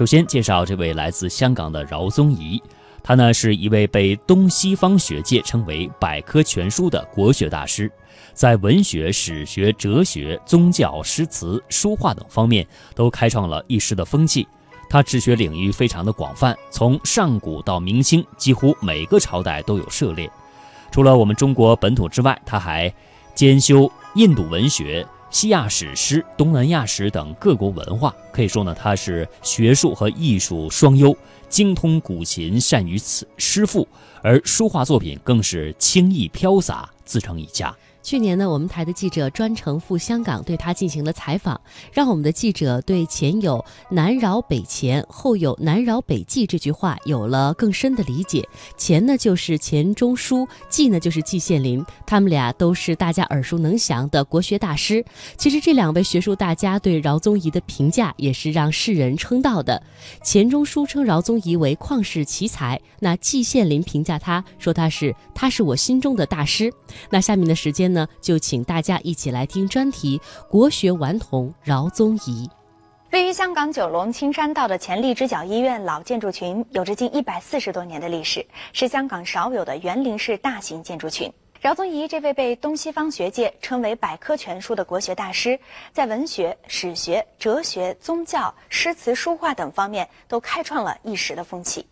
[0.00, 2.58] 首先介绍这位来自香港的饶宗颐，
[3.02, 7.92] 他呢是一位被东西方学界称为百科全书的国学大师，
[8.32, 14.48] 在文学、史学、哲学、宗教、诗词、书画等方面都开创了一时的风气。
[14.88, 20.30] 他治学领域非常的广泛，从上古到明清，几乎每个朝代都有涉猎。
[20.90, 22.90] 除了我们中国本土之外，他还
[23.34, 25.06] 兼修印度文学。
[25.30, 31.16] 西亚史诗、东南亚史等各国文化，可以说呢，他是学术和艺术双优，
[31.48, 33.86] 精通古琴，善于此诗赋，
[34.22, 37.74] 而书画作品更是轻易飘洒，自成一家。
[38.02, 41.60] 去年呢，我们台的记者专程赴香港对他进行了采访，
[41.92, 48.48] 让我们的记者对前有“南饶北钱，后有“南饶北纪”这句话有了更深的理解。
[48.78, 55.04] 钱呢就是钱钟书，纪呢就是季羡林，他们俩都是大家耳熟能详的国学大师。
[55.36, 59.80] 其实这两位学术大家对饶宗颐的评价也是让世人称道的。
[60.24, 66.72] 钱钟书称饶宗颐为旷世奇才，那季羡林评价他说他是他是我心中的大师。
[67.10, 67.89] 那下面的时间。
[67.92, 72.48] 呢，就请大家一起来听专题《国学顽童饶宗颐》。
[73.12, 81.32] 位于香港九龙青山道的前荔枝角医院老建筑群，有着近一百四十多年的历史，是香港少有的园林式大型建筑群。
[81.60, 85.58] 饶宗颐这位被东西方学界称为百科全书的国学大师，
[85.92, 91.84] 在文学、史学、哲学、宗教、诗词、书画等方面都开创了一时的风气。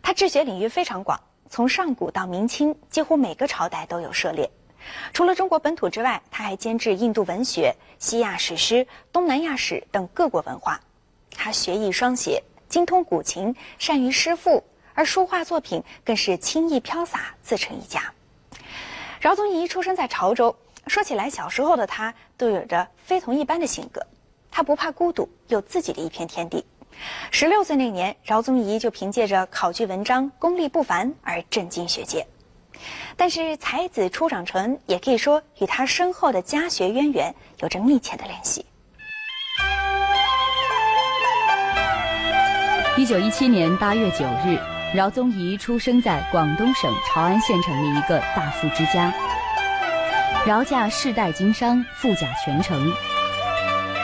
[0.00, 4.48] 他治学领域非常广，从上古到明清，几乎每个朝代都有涉猎。
[5.12, 10.80] 除了中国本土之外，他还兼治印度文学、西亚史诗、东南亚史等各国文化。
[11.30, 14.62] 他学艺双写，精通古琴，善于诗赋，
[14.94, 18.12] 而书画作品更是轻逸飘洒，自成一家。
[19.20, 20.54] 饶宗颐出生在潮州，
[20.86, 24.04] 说起来，小时候的他都有着非同一般的性格。
[24.50, 26.64] 他不怕孤独，有自己的一片天地。
[27.32, 32.24] 十六岁那年，饶宗颐就凭借着考据文章，功力不凡而震惊学界。
[33.16, 38.64] 但是才子初长成，也可以说与他深厚的家学渊源有着密切的联系。
[42.96, 44.58] 一九一七年八月九日，
[44.94, 49.12] 饶宗颐出生在广东省潮安县城的一个大富之家。
[50.46, 52.92] 饶家世代经商，富甲全城。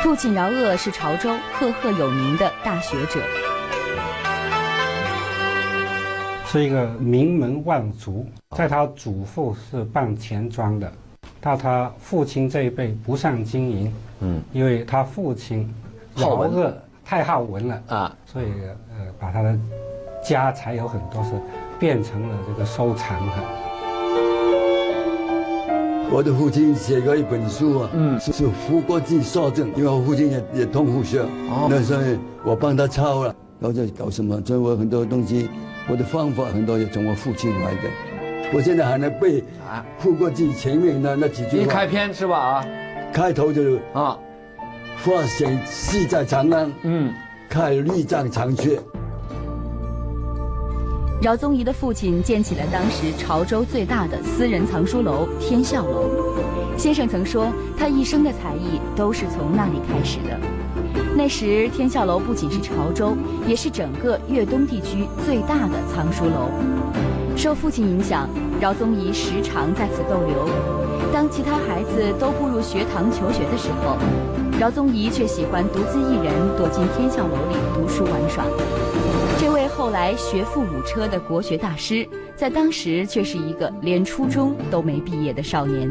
[0.02, 3.20] 父亲饶鄂是潮州赫赫有名的大学者。
[6.46, 8.26] 是一个名门望族，
[8.60, 10.92] 在他祖父是办钱庄的，
[11.40, 15.66] 到他父亲这一辈不善经营，嗯，因为他父亲
[16.12, 16.70] 好恶
[17.02, 18.44] 太好文了啊，所以
[18.98, 19.58] 呃，把他的
[20.22, 21.30] 家财有很多是
[21.78, 23.32] 变成了这个收藏的。
[26.12, 31.24] 我的父亲写过一本书啊，嗯，是是胡国际少正，因为我父亲也也通胡学，
[31.66, 32.02] 那时候
[32.44, 35.48] 我帮他抄了，然后在搞什么，所以我很多东西。
[35.88, 37.88] 我的方法很多也从我父亲来的，
[38.52, 41.62] 我现在还能背啊，复过去前面的那几句话。
[41.62, 42.36] 一开篇是吧？
[42.36, 42.66] 啊，
[43.12, 44.18] 开头就是啊，
[44.96, 47.12] 发现戏在长安，嗯，
[47.48, 48.78] 开绿障长阙。
[51.22, 56.10] 饶宗颐的父亲建起了当时潮州最大的私人藏书楼天笑楼，
[56.76, 60.40] 先生曾说他一生的才艺都是从那里开始的。
[61.14, 63.14] 那时，天笑楼不仅是潮州，
[63.46, 66.50] 也是整个粤东地区最大的藏书楼。
[67.40, 68.28] 受父亲影响，
[68.60, 70.46] 饶宗颐时常在此逗留。
[71.10, 73.96] 当其他孩子都步入学堂求学的时候，
[74.60, 78.44] 饶宗颐却喜欢独自一人躲进天象楼里读书玩耍。
[79.38, 82.06] 这位后来学富五车的国学大师，
[82.36, 85.88] 在当时却是一个连初中都没毕业的少年。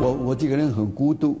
[0.00, 1.40] 我我这个人很孤独，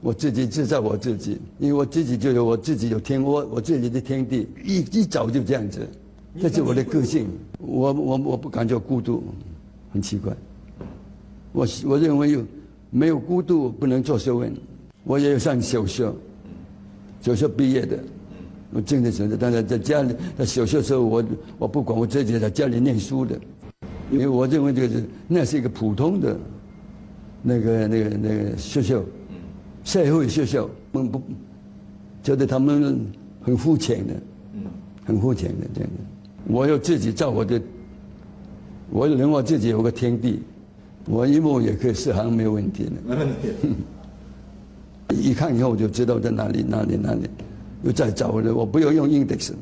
[0.00, 5.88] 我自己制造我自己，因为我自己就有我自己有天窝，我自己的天地，一一早就这样子，
[6.40, 7.26] 这是我的个性。
[7.58, 9.24] 我我我不感觉孤独，
[9.92, 10.32] 很奇怪。
[11.52, 12.44] 我我认为有
[12.90, 14.52] 没有孤独不能做学问。
[15.02, 16.12] 我也有上小学，
[17.20, 17.98] 小学毕业的，
[18.72, 21.24] 我真的是，但是在家里在小学时候，我
[21.58, 23.38] 我不管我自己在家里念书的，
[24.10, 26.36] 因为我认为就是那是一个普通的。
[27.48, 29.00] 那个、那个、那个学校，
[29.86, 31.22] 社会学校，我们不
[32.20, 33.06] 觉得他们
[33.40, 34.14] 很肤浅的，
[35.04, 36.52] 很肤浅的这样的。
[36.52, 37.62] 我有自己造我的，
[38.90, 40.42] 我认为自己有个天地，
[41.04, 42.90] 我一梦也可以试行，没有问题的。
[43.06, 43.48] 没问题。
[45.22, 47.30] 一看以后我就知道在哪里、哪里、哪里，
[47.84, 49.52] 又再找我的，我不要用 index，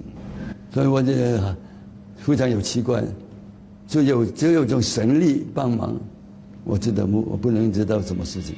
[0.73, 1.55] 所以我觉得
[2.17, 3.05] 非常有奇怪，
[3.87, 5.95] 只有只有一种神力帮忙。
[6.65, 8.57] 我知道我我不能知道什么事情。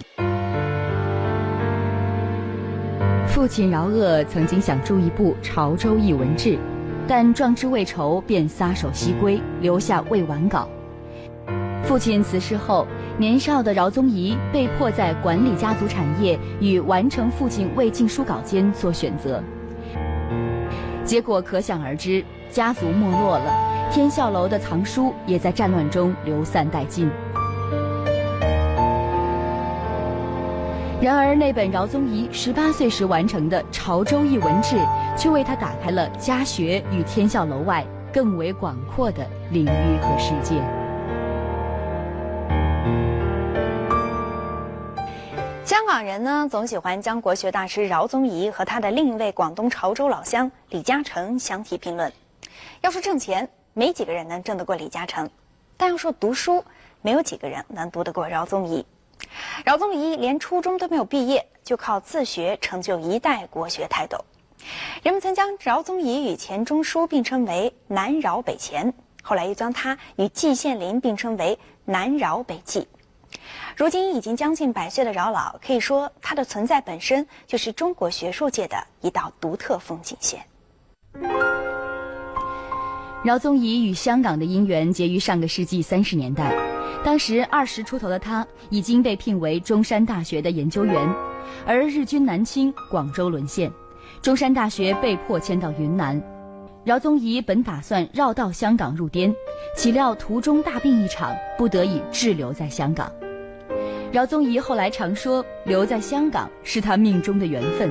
[3.36, 6.54] 父亲饶鄂曾经想著一部《潮州译文志》，
[7.06, 10.66] 但壮志未酬，便撒手西归，留下未完稿。
[11.82, 12.86] 父亲辞世后，
[13.18, 19.42] 年少的饶宗颐被迫在管理家族产业与完成父亲未尽书稿间做选择，
[21.04, 27.10] 结果可想而知，家族没落了，天笑楼的藏书也在战乱中流散殆尽。
[30.98, 34.76] 然而，那本饶宗颐十八岁时完成的《潮州译文志》，
[35.16, 40.56] 却为他打开了家学与天笑楼外更为广阔的领域和世界。
[45.66, 52.10] 香港人呢，总喜欢将国学大师饶宗颐和他的另一位广东潮州老乡李嘉诚相提并论。
[52.80, 55.26] 要说挣钱，没几个人能挣得过李嘉诚；
[55.76, 56.64] 但要说读书，
[57.02, 58.84] 没有几个人能读得过饶宗颐。
[59.64, 64.24] 饶宗颐连初中都没有毕业，就靠自学成就一代国学泰斗。
[65.02, 68.92] 人们曾将饶宗颐与钱钟书并称为“南饶北钱”，
[69.22, 72.88] 后来又将他与季羡林并称为“南饶北季”。
[73.76, 80.40] 如今已经将近百岁的饶老，可以说他的存在本身就是中国学术界的一道独特风景线。
[83.26, 86.56] 饶宗颐与香港的姻缘结于上个世纪三十年代，
[87.02, 91.12] 当时二十出头的他已经被聘为中山大学的研究员，
[91.66, 93.68] 而日军南侵，广州沦陷，
[94.22, 96.22] 中山大学被迫迁到云南。
[96.84, 99.34] 饶宗颐本打算绕道香港入滇，
[99.74, 103.10] 岂料途中大病一场，不得已滞留在香港。
[104.12, 107.90] 饶宗颐后来常说，留在香港是他命中的缘分，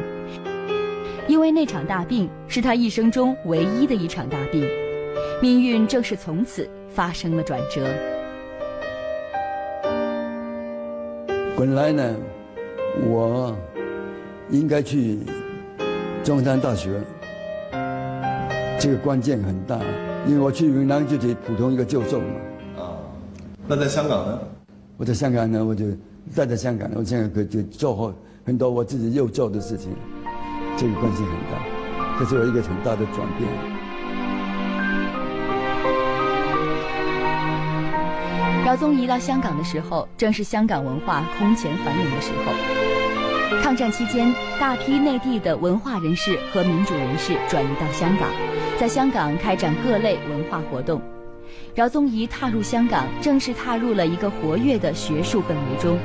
[1.28, 4.66] 因为那场大病是他一生中唯一的一场大病。
[5.42, 7.82] 命运正是从此发生了转折。
[11.58, 12.16] 本来呢，
[13.08, 13.56] 我
[14.50, 15.20] 应该去
[16.24, 17.02] 中山大学，
[18.80, 19.78] 这个关键很大，
[20.26, 22.26] 因为我去云南就是普通一个教授嘛。
[22.78, 22.96] 啊，
[23.68, 24.40] 那在香港呢？
[24.98, 25.86] 我在香港呢，我就
[26.34, 28.14] 待在香港，我现在可就做好
[28.46, 29.92] 很多我自己又做的事情，
[30.78, 33.65] 这个关系很大，这是我一个很大的转变。
[38.66, 43.62] 饶宗颐到香港的时候，正是香港文化空前繁荣的时候。
[43.62, 48.28] 抗战期间，大批内地的文化人士和民主人士转移到香港，
[48.80, 51.00] 在香港开展各类文化活动。
[51.76, 55.96] 饶宗颐踏入香港，正是踏入了一个活跃的学术氛围中。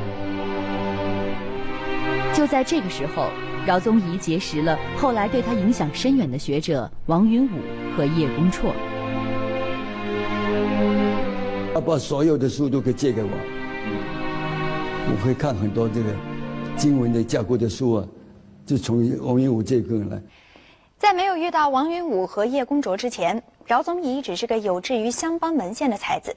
[2.35, 3.31] 就在这个时候，
[3.65, 7.59] 饶宗颐结识了后来对他影响深远的学者王云武
[7.97, 8.67] 和叶公绰。
[11.81, 16.15] 把所有的书都可以借给我，我会看很多这个
[16.77, 18.07] 经文的架构的书啊，
[18.67, 20.21] 就从王云武这个人来。
[20.99, 26.37] 在没有遇到王云武和叶公卓之前，饶宗颐只是个有志于乡邦门县的才子。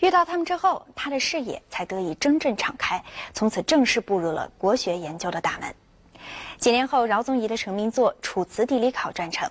[0.00, 3.02] 遇到他们之后，他的视野才得以真正敞开，
[3.32, 5.72] 从此正式步入了国学研究的大门。
[6.58, 9.48] 几年后，饶宗颐的成名作《楚辞地理考》撰成，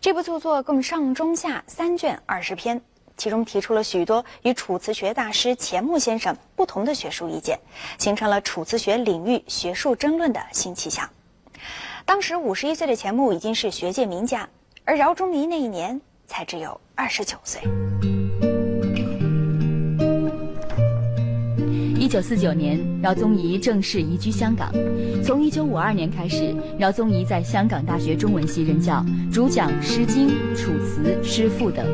[0.00, 2.80] 这部著作共上中下三卷二十篇。
[3.16, 7.58] 其中提出了许多与楚辞学大师钱穆先生不同的学术意见，
[7.98, 11.08] 形成了楚辞学领域学术争论的新气象。
[12.04, 14.48] 当时五十一岁的钱穆已经是学界名家，
[14.84, 17.62] 而饶宗颐那一年才只有二十九岁。
[22.02, 24.74] 一九四九年，饶宗颐正式移居香港。
[25.22, 31.86] 从一九五二年开始，饶宗颐在香港大学中文系任教，主讲《诗经》《楚辞》《诗赋》等。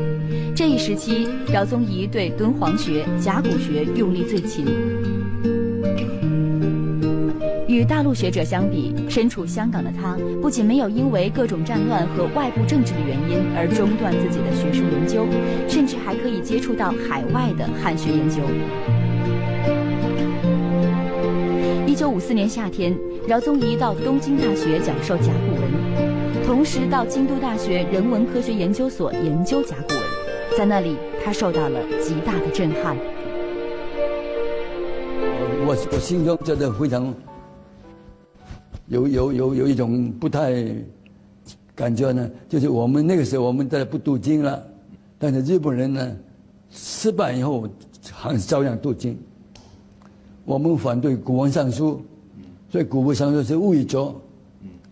[0.55, 4.65] 这一时期，饶宗颐对敦煌学、甲骨学用力最勤。
[7.67, 15.27] 与大陆学者相比，身处香港的他，不仅没有因为各种战乱和外部政治的原因而中断自己的学术研究，
[15.67, 18.37] 甚至还可以接触到海外的汉学研究。
[22.19, 22.95] 四年夏天，
[23.27, 30.03] 饶宗颐到东京大学讲授甲骨文，同时到京都大学人文科学研究所研究甲骨文。
[30.57, 32.97] 在那里，他受到了极大的震撼。
[35.65, 37.13] 我我心中觉得非常
[38.87, 40.65] 有有有有一种不太
[41.75, 44.61] 感觉呢，就是我们那个时候我们在不读经了，
[45.17, 46.11] 但是日本人呢
[46.69, 47.67] 失败以后
[48.11, 49.17] 还是照样读经。
[50.49, 52.01] 我们反对古文尚书，
[52.71, 54.19] 所以古文尚书是伪作，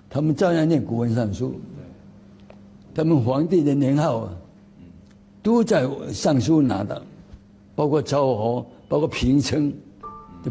[0.08, 1.52] 他们照样念古文尚书。
[2.94, 4.30] 他们皇帝的年号啊，
[5.42, 7.02] 都在尚书拿的，
[7.76, 9.74] 包括昭和，包括平城，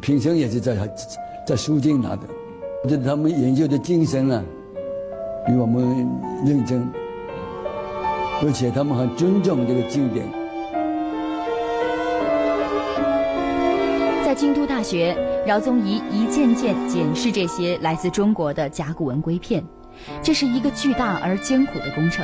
[0.00, 0.92] 平城也是在
[1.46, 2.22] 在书经拿的。
[2.82, 4.42] 我觉得他们研究的精神啊，
[5.46, 5.84] 比我们
[6.44, 6.84] 认真，
[8.42, 10.26] 而且他们很尊重这个经典。
[14.37, 15.16] 京都大学，
[15.47, 19.64] 饶宗颐一件件检视这些来自中国的甲骨文龟片，
[20.23, 22.23] 这是一个巨大而艰苦的工程。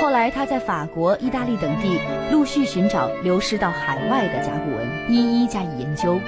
[0.00, 1.98] 后来，他在法国、意大利等地
[2.30, 6.18] 陆续寻找流失到海外的甲骨文，一一加以研究。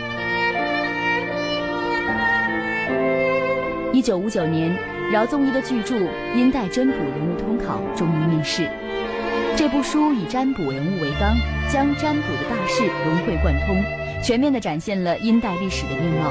[3.95, 4.77] 一九五九年，
[5.11, 5.97] 饶宗颐的巨著
[6.37, 8.69] 《殷代占卜人物通考》终于面世。
[9.57, 11.35] 这部书以占卜人物为纲，
[11.73, 13.83] 将占卜的大事融会贯通，
[14.25, 16.31] 全面地展现了殷代历史的面貌。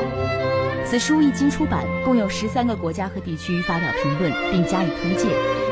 [0.83, 5.29] 此书一经出版，共有十三个国家和地区发表评论并加以推荐，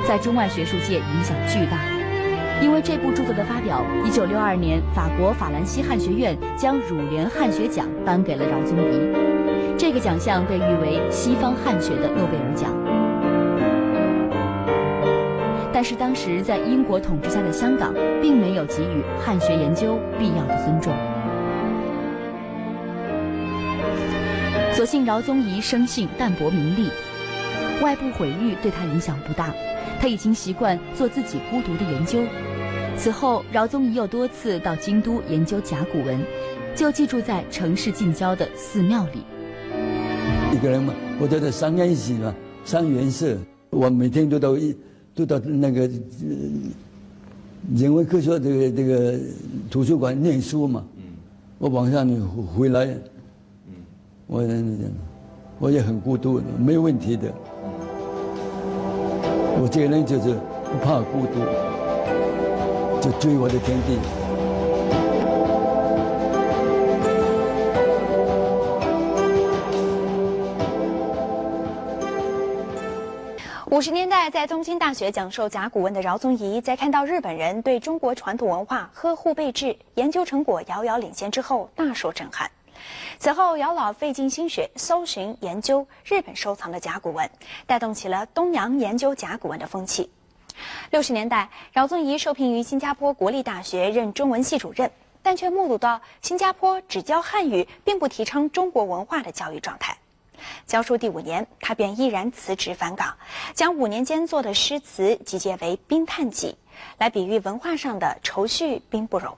[0.08, 1.80] 在中外学术界影响巨大。
[2.62, 9.76] 因为这部著作的发表，一九六二年，法国法兰西汉学院将儒联汉学奖颁给了饶宗颐。
[9.76, 12.70] 这个奖项被誉为西方汉学的诺贝尔奖，
[15.74, 20.94] 但是当时在英国统治下的香港，并没有给予汉学研究必要的尊重。
[24.82, 26.90] 所幸饶宗颐生性淡泊名利，
[27.84, 29.54] 外部毁誉对他影响不大，
[30.00, 32.24] 他已经习惯做自己孤独的研究。
[32.98, 36.20] 此后，饶宗颐又多次到京都研究甲骨文，
[36.76, 39.20] 就寄住在城市近郊的寺庙里。
[40.52, 42.34] 一个人嘛，我觉得三元喜嘛，
[42.66, 43.38] 三元色。
[43.70, 44.76] 我每天都到一
[45.14, 45.82] 都到那个
[47.76, 49.20] 人文科学这个这个
[49.70, 50.84] 图书馆念书嘛。
[51.60, 52.10] 我晚上
[52.58, 52.90] 回来，
[54.34, 54.42] 我
[55.60, 57.28] 我也很孤独，没有问题的。
[59.62, 60.34] 我这个人就是
[60.64, 61.40] 不怕孤独，
[63.02, 64.00] 就追我的天地。
[73.70, 82.51] 五十年代，在东京大学讲授甲骨文的饶宗颐，在看到日本人对中国传统文化呵护备至，研究成果遥遥领先之后，大受震撼。
[83.22, 87.30] 此后，姚老费尽心血搜寻研究日本收藏的甲骨文，
[87.68, 90.10] 带动起了东洋研究甲骨文的风气。
[90.90, 99.96] 六十年代，饶宗颐受聘于新加坡国立大学任中文系主任，但却目睹到新加坡只教汉语，并不提倡中国文化的教育状态。
[100.66, 103.16] 教书第五年，他便毅然辞职返港，
[103.54, 106.48] 将五年间做的诗词集结为《冰叹记》，
[106.98, 109.38] 来比喻文化上的愁绪冰不容。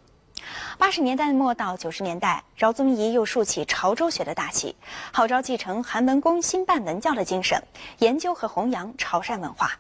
[0.78, 4.76] 八十年代末到九十年代，饶宗颐又竖起潮州学的大旗，
[5.12, 7.64] 号召继承韩文公兴办文教的精神，
[8.00, 9.80] 研究和弘扬潮汕文化。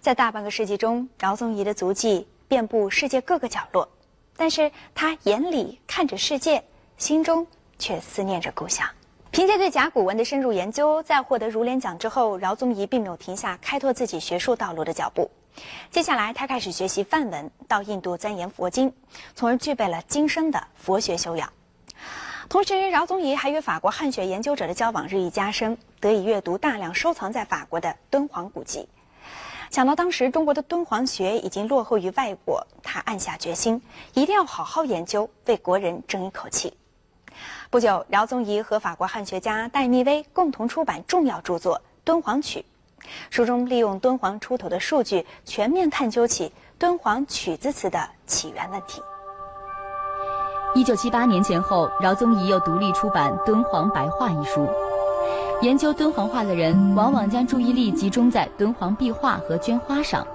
[0.00, 3.88] 在大半个世纪中，饶宗颐的足迹遍布世界各个角落，
[4.36, 6.64] 但是他眼里看着世界，
[6.96, 7.46] 心中
[7.78, 8.88] 却思念着故乡。
[9.30, 15.30] 凭借对甲骨文的深入研究，在获得儒联奖之后，饶宗颐并没有停下开拓自己学术道路的脚步。
[15.90, 18.92] 接下来，他开始学习梵文，到印度钻研佛经，
[19.34, 21.52] 从而具备了今生的佛学修养。
[22.48, 28.88] 同时，饶宗颐还与法国汉学研究者的交往日益加深，得以阅读大量收藏在法国的敦煌古籍。
[29.70, 33.80] 想到当时中国的敦煌学已经落后于外国，他暗下决心，
[34.14, 36.76] 一定要好好研究，为国人争一口气。
[37.70, 42.58] 不久，饶宗颐和法国汉学家戴密威共同出版重要著作《敦煌曲》，
[43.30, 49.00] 书中利用敦煌出土的数据，全面探究起敦煌曲子词的起源问题。
[50.74, 54.68] 一九七八年前后，饶宗颐又独立出版《敦煌白话》一书。
[55.62, 60.26] 研究敦煌画的人，往往将注意力集中在敦煌壁画和绢花上，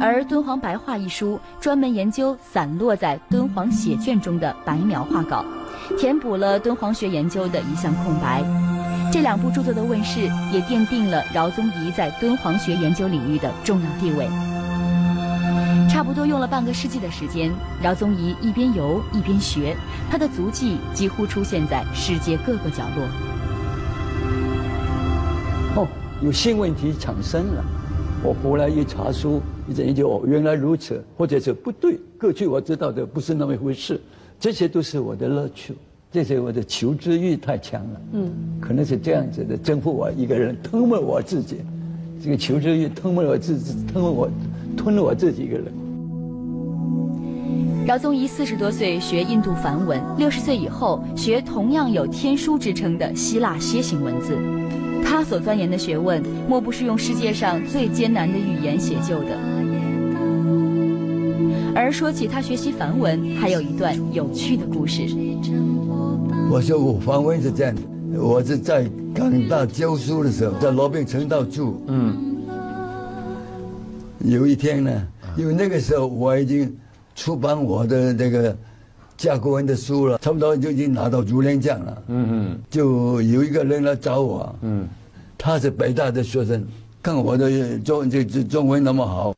[0.00, 5.44] 而《敦煌白话》一书专门研究散落在敦煌写卷中的白描画稿。
[5.98, 8.44] 填补了敦煌学研究的一项空白，
[9.10, 10.20] 这两部著作的问世，
[10.52, 14.28] 也奠定了饶宗颐在敦煌学研究领域的重要地位。
[15.88, 17.50] 差不多用了半个世纪的时间，
[17.82, 19.74] 饶宗颐一边游一边学，
[20.10, 23.06] 他的足迹几乎出现在世界各个角落。
[25.76, 25.88] 哦，
[26.22, 27.64] 有新问题产生了，
[28.22, 33.98] 我回来一查书，一研究，哦，原来如此，或者是不对，过去我知道的不是那么一回事。
[34.38, 35.74] 这些都是我的乐趣，
[36.10, 41.58] 这是我的求知欲太强了，嗯，可能是这样子的征服我一个人，吞没我自己，
[42.24, 44.30] 这个求知欲吞没我自己，吞没我，
[44.74, 45.66] 吞了我自己一个人。
[47.86, 54.34] 饶宗颐四十多岁学印度梵文，六十岁以后学同样有天书之称的希腊楔形文字，
[55.04, 59.38] 他所钻研的学问，莫不是用世界上最艰难的语言写就的。
[61.74, 65.02] 而说起他学习梵文，还有一段有趣的故事。
[66.50, 67.82] 我说我梵文是这样的，
[68.20, 71.82] 我是在港大教书的时候，在罗宾城道住。
[71.86, 72.16] 嗯。
[74.24, 76.76] 有一天呢，因为那个时候我已经
[77.14, 78.56] 出版我的那个
[79.16, 82.02] 甲骨文的书了，差不多就已经拿到竹联奖了。
[82.08, 82.58] 嗯嗯。
[82.70, 84.54] 就有一个人来找我。
[84.62, 84.88] 嗯。
[85.36, 86.66] 他是北大的学生，
[87.00, 89.32] 看我的中这这中文那么好，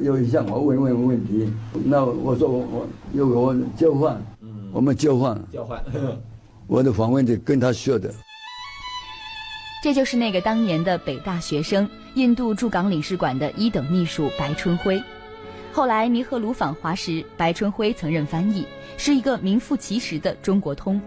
[0.00, 1.52] 又向我问问问题。
[1.84, 4.20] 那我说我我又我交换。
[4.40, 4.70] 嗯。
[4.72, 5.40] 我们交换。
[5.52, 5.82] 交换。
[6.66, 8.12] 我的访问就跟他学的。
[9.82, 15.02] 这就是那个当年的北大学生，印度驻港领事馆的一等秘书白春辉。
[15.72, 18.66] 后来尼赫鲁访华时，白春辉曾任翻译，
[18.96, 21.00] 是一个名副其实的中国通。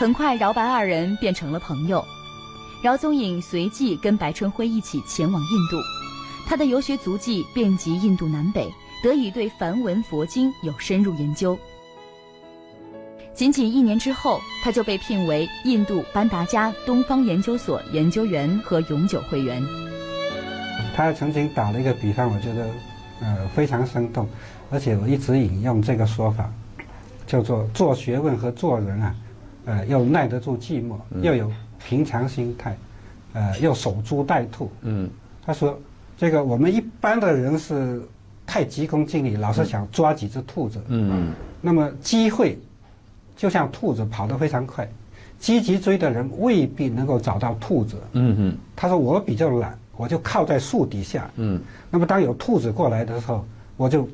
[0.00, 2.02] 很快，饶白二人变成了朋友。
[2.82, 5.76] 饶宗颖随即跟白春辉一起前往印度，
[6.48, 11.58] 他的游学足迹遍及印度南北，得以对梵文佛经有深入研究。
[13.34, 19.62] 仅仅一年之后，他就被聘为印度班达加东方研究所研究员和永久会员。
[20.96, 22.66] 他曾经打了一个比方，我觉得，
[23.20, 24.26] 呃，非常生动，
[24.70, 26.50] 而且我一直引用这个说法，
[27.26, 29.14] 叫做做学问和做人啊，
[29.66, 31.52] 呃，要耐得住寂寞，要有
[31.86, 32.74] 平常心态，
[33.34, 34.72] 呃，要守株待兔。
[34.80, 35.10] 嗯，
[35.44, 35.78] 他说，
[36.18, 38.02] 这个我们一般的人是
[38.44, 40.78] 太急功近利，老是想抓几只兔子。
[40.88, 41.32] 嗯，
[41.62, 42.58] 那么机会。
[43.36, 44.90] 就像兔子跑得非常快，
[45.38, 47.96] 积极追的人未必能够找到兔子。
[48.14, 51.30] 嗯嗯，他说我比较懒，我就靠在树底下。
[51.36, 53.44] 嗯，那么当有兔子过来的时候，
[53.76, 54.08] 我就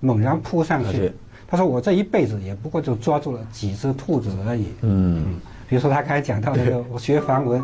[0.00, 1.12] 猛然扑上去。
[1.46, 4.66] 他说我这一辈子也不过就抓住了几只兔子而已。
[4.80, 5.36] 嗯，
[5.68, 7.62] 比如说他刚才讲到那个我学梵文，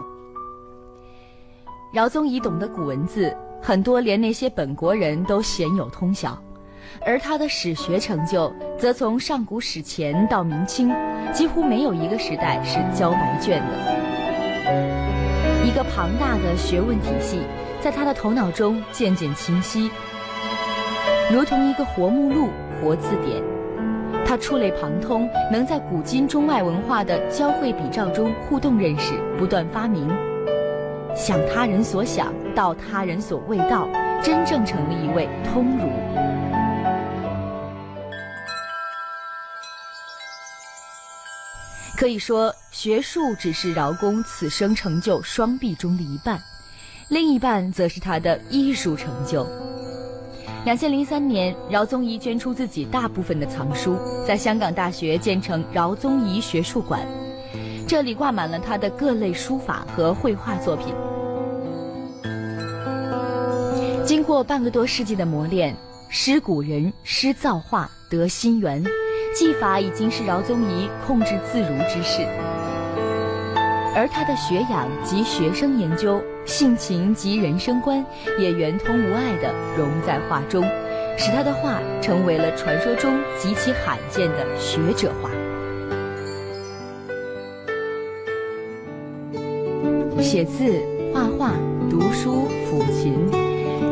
[1.92, 6.40] 饶宗颐懂得古文字，很多连那些本国人都鲜有通晓。
[7.04, 10.94] 而他的史学成就，则从上古史前到明清，
[11.32, 15.66] 几乎没有一个时代是交白卷的。
[15.66, 17.40] 一个庞大的学问体系，
[17.80, 19.90] 在他的头脑中渐渐清晰，
[21.32, 23.42] 如同一个活目录、活字典。
[24.24, 30.08] 他触类旁通，能在古今中外文化的交汇比照中互动认识，不断发明，
[31.16, 33.88] 想他人所想，道他人所未道，
[34.22, 35.88] 真正成了一位通儒。
[41.96, 46.38] 可以说，学术只是饶公此生成就双臂中的一半，
[47.08, 49.46] 另一半则是他的艺术成就。
[50.66, 57.00] 两千零三年，饶宗颐捐出自己大部分的藏书，在香港大学建成饶宗颐学术馆，
[57.88, 60.94] 这里挂满了他的各类书法和绘画作品。
[64.26, 65.72] 过半个多世纪的磨练，
[66.08, 68.84] 师古人，师造化，得心源。
[69.32, 72.26] 技法已经是饶宗颐控制自如之事，
[73.94, 78.04] 而他的学养及学生研究、性情及人生观
[78.36, 80.64] 也圆通无碍地融在画中，
[81.16, 85.30] 使他的画成为了传说中极其罕见的学者画。
[90.20, 90.82] 写字、
[91.14, 91.52] 画画、
[91.88, 93.14] 读书、抚琴，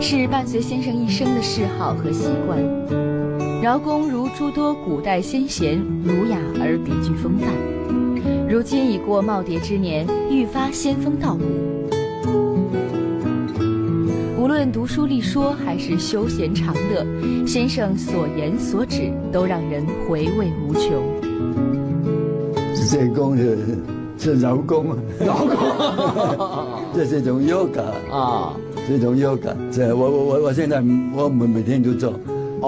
[0.06, 2.60] 是伴随先生一生的嗜好和习惯。
[3.62, 7.48] 饶公如诸多古代先贤，儒雅而别具风范。
[8.46, 11.42] 如今已过耄耋之年，愈发仙风道骨。
[14.38, 17.02] 无论读书立说，还是休闲长乐，
[17.46, 21.02] 先生所言所指都让人回味无穷。
[22.90, 23.58] 这功是
[24.18, 28.54] 是饶公，饶公，这是一种 yoga 啊，
[28.86, 29.54] 是一种 yoga。
[29.70, 30.76] 这我我我我现在
[31.14, 32.12] 我每每天都做。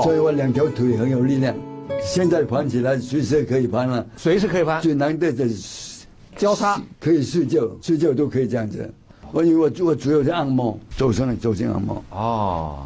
[0.03, 1.55] 所以我两条腿很有力量，
[2.03, 4.83] 现在盘起来随时可以盘了，随时可以盘。
[4.83, 6.05] 最难的是
[6.37, 8.93] 交叉，可以睡觉，睡觉都可以这样子。
[9.33, 12.05] 我以为我我主要是按摩，走上来走进按摩。
[12.11, 12.85] 哦，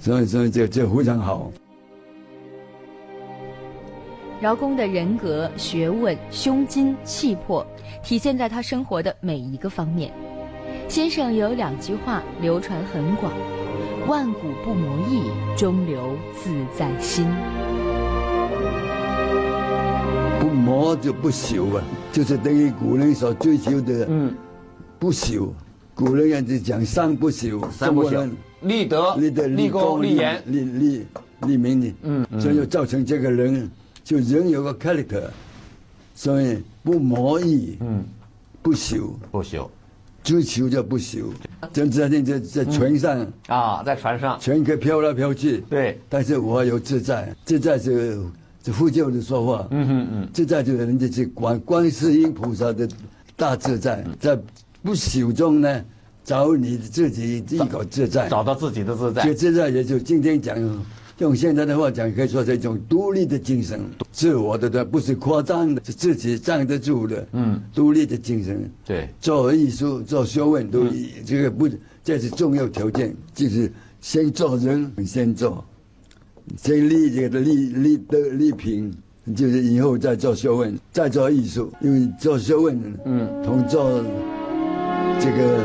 [0.00, 1.52] 所以所以这这非常好。
[4.40, 7.64] 饶公的人格、学问、胸襟、气魄，
[8.02, 10.12] 体现在他生活的每一个方面。
[10.94, 13.32] 先生有两句话流传很广。
[14.06, 15.24] 万古不磨意，
[15.58, 17.26] 中流自在心。
[20.38, 24.32] 不磨就不朽啊，就是等于古人所追求的，嗯，
[25.00, 25.48] 不朽。
[25.96, 28.30] 古人样子讲三不朽，三不朽，
[28.60, 31.06] 立德、立德、立功、立言、立立
[31.40, 33.68] 立名的，嗯，所以造成这个人
[34.04, 35.24] 就人有个 character，
[36.14, 38.04] 所以不磨意，嗯，
[38.62, 39.66] 不朽，不朽。
[40.24, 41.24] 追求就不朽，
[41.70, 43.26] 就在在在在船上。
[43.46, 48.18] 啊，在船上，船可以飘来飘去，对，但是我有自在，自在是
[48.64, 52.88] 是佛教的说法，嗯嗯嗯，自在就是人家是观观世音菩萨的
[53.36, 54.36] 大自在，在
[54.82, 55.84] 不朽中呢，
[56.24, 59.22] 找你自己一个自在，找到自己的自在。
[59.22, 60.56] 这自在也就今天讲，
[61.18, 68.68] 用现在的话讲，可以说是一种独立的精神，自我的的，不是夸张的，是自己站得住的，嗯，独立的精神。
[68.84, 70.84] 对，做艺术、做学问都
[71.24, 71.68] 这个不，
[72.02, 75.64] 这是重要条件，就是先做人，先做。
[76.58, 78.92] 先立这个立立的立品，
[79.36, 81.72] 就是以后再做学问，再做艺术。
[81.80, 84.02] 因为做学问，嗯，同做
[85.20, 85.58] 这个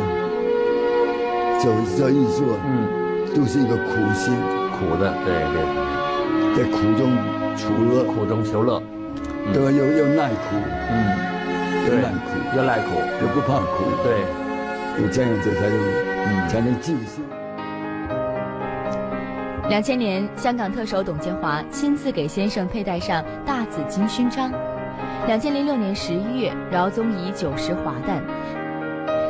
[1.59, 2.87] 做做艺术，嗯，
[3.35, 4.31] 都是一个苦心，
[4.79, 5.59] 苦的，对对，
[6.55, 7.11] 在苦中
[7.57, 8.81] 求乐，苦中求乐，
[9.53, 10.55] 都要要耐苦，
[10.89, 10.95] 嗯，
[11.85, 15.77] 要耐苦，要耐苦，又不怕苦，对，有这样子才能，
[16.25, 17.25] 嗯，才能尽心。
[19.67, 24.49] 两千年，香港特首董建华亲自给先生佩戴上大紫金勋章。
[25.27, 28.23] 两千零六年十一月，饶宗颐九十华诞，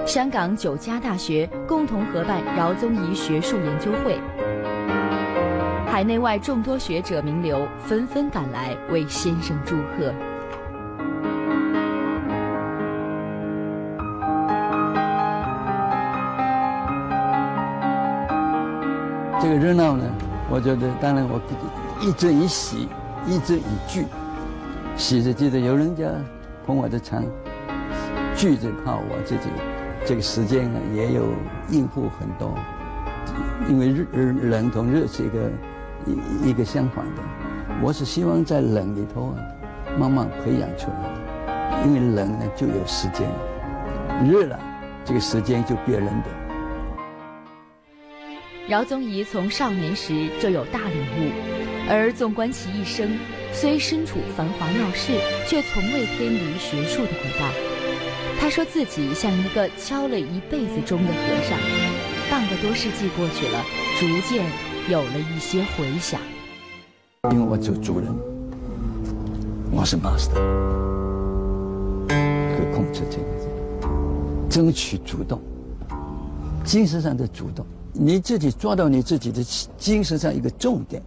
[0.05, 4.17] 香港九家大学共同合办饶宗颐学术研究会，
[5.99, 10.13] 海内外众多学者名流纷纷赶来为先生祝贺。
[19.41, 20.05] 这个热闹呢？
[20.49, 21.37] 我觉得，当然，我
[21.99, 22.87] 一针一喜，
[23.27, 24.05] 一针一句。
[24.95, 26.05] 喜是记得有人家
[26.65, 27.25] 捧我的场，
[28.37, 29.49] 句子怕我自己
[30.05, 31.25] 这个时间呢也有
[31.69, 32.57] 应付很多，
[33.67, 35.51] 因为日冷同热是一个
[36.43, 37.21] 一个相反的。
[37.81, 39.37] 我是希望在冷里头啊，
[39.97, 43.27] 慢慢培养出来，因为冷呢就有时间，
[44.27, 44.59] 热了
[45.05, 46.29] 这个时间就别人的。
[48.67, 51.31] 饶宗颐从少年时就有大领悟，
[51.89, 53.17] 而纵观其一生，
[53.51, 55.13] 虽身处繁华闹市，
[55.47, 57.45] 却从未偏离学术的轨道。
[58.39, 61.57] 他说自己像一个敲了一辈子钟的和尚，
[62.29, 63.63] 半个多世纪过去了，
[63.99, 64.45] 逐渐
[64.89, 66.19] 有了一些回响。
[67.31, 68.11] 因为我做主人，
[69.71, 70.33] 我是 master，
[72.07, 73.89] 可以控制这个，
[74.49, 75.39] 争取主动，
[76.65, 77.63] 精神上的主动。
[77.93, 79.43] 你自己抓到你自己的
[79.77, 81.03] 精神上一个重点，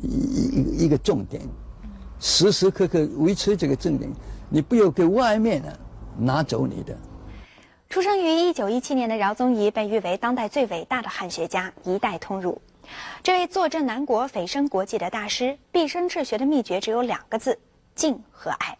[0.00, 1.42] 一一一个重点，
[2.20, 4.08] 时时刻刻维持这个重点，
[4.48, 5.76] 你不要给外面的
[6.16, 6.96] 拿走你的。
[7.88, 12.60] 出生于一九一七年的饶宗颐被誉为当代最伟大的汉学家，一代通儒。
[13.22, 17.58] 这位坐镇南国、蜚声国际的大师，毕生治学的秘诀只有两个字：
[17.94, 18.76] 敬和爱。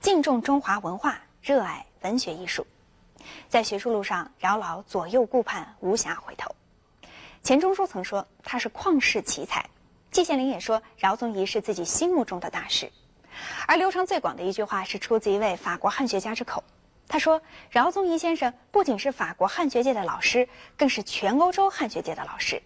[0.00, 2.66] 敬重中华文化，热爱文学艺术。
[3.48, 6.54] 在学术路上，饶老左右顾盼，无暇回头。
[7.42, 9.64] 钱钟书曾说他是旷世奇才，
[10.10, 12.90] 季羡林也说饶宗颐是自己心目中的大师。
[13.66, 16.64] 而流传最广的一句话是出自一位法国汉学家之口，
[17.06, 22.60] 他说饶宗颐先生不仅是法国汉学界的老师，更是全欧洲汉学界的老师。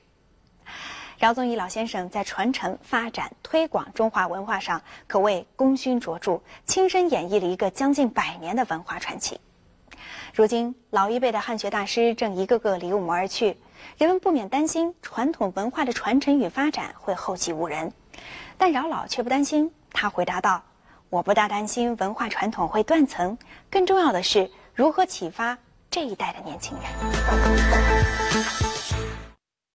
[1.22, 9.40] 饶宗颐老先生在传承、发展、推广中华文化上可谓功勋卓著，亲身演绎了一个将近百年的文化传奇。
[10.34, 13.56] 如今，老一辈的汉学大师正一个个离我们而去，
[13.98, 17.92] 人们不免担心传统文化的传承与发展会后继无人。
[18.58, 20.64] 但饶老却不担心，他回答道
[21.08, 23.38] ：“我不大担心文化传统会断层，
[23.70, 25.56] 更重要的是如何启发
[25.88, 26.82] 这一代的年轻人。”